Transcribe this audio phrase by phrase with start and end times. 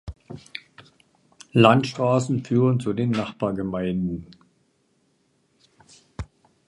[1.51, 4.25] Landstraßen führen zu den Nachbargemeinden.